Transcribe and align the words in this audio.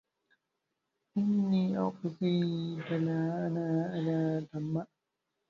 إِنّي 1.17 1.77
أُعَزّيكَ 1.77 2.91
لا 2.91 3.47
أَنّي 3.47 3.81
عَلى 3.81 4.47
طَمَعٍ 4.53 4.85